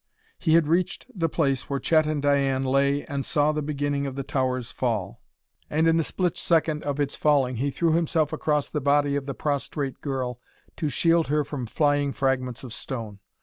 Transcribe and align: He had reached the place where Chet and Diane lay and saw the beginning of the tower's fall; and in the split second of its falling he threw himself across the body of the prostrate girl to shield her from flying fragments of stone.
He 0.39 0.55
had 0.55 0.67
reached 0.67 1.05
the 1.13 1.29
place 1.29 1.69
where 1.69 1.79
Chet 1.79 2.07
and 2.07 2.23
Diane 2.23 2.65
lay 2.65 3.05
and 3.05 3.23
saw 3.23 3.51
the 3.51 3.61
beginning 3.61 4.07
of 4.07 4.15
the 4.15 4.23
tower's 4.23 4.71
fall; 4.71 5.21
and 5.69 5.87
in 5.87 5.97
the 5.97 6.03
split 6.03 6.39
second 6.39 6.81
of 6.81 6.99
its 6.99 7.15
falling 7.15 7.57
he 7.57 7.69
threw 7.69 7.91
himself 7.91 8.33
across 8.33 8.67
the 8.67 8.81
body 8.81 9.15
of 9.15 9.27
the 9.27 9.35
prostrate 9.35 10.01
girl 10.01 10.39
to 10.77 10.89
shield 10.89 11.27
her 11.27 11.43
from 11.43 11.67
flying 11.67 12.13
fragments 12.13 12.63
of 12.63 12.73
stone. 12.73 13.19